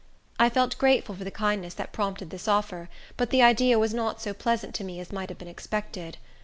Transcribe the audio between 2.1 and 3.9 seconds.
this offer, but the idea